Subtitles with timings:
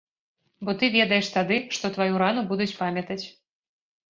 [0.69, 3.23] Бо ты ведаеш тады, што тваю рану будуць памятаць.